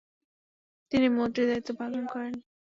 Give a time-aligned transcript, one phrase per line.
[0.91, 2.33] তিনি মন্ত্রীর দায়িত্ব পালন করেন।